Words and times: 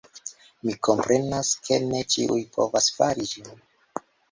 Mi 0.67 0.71
komprenas, 0.87 1.51
ke 1.67 1.79
ne 1.91 2.01
ĉiuj 2.15 2.39
povas 2.59 2.91
fari 2.99 3.31
ĝin 3.37 3.55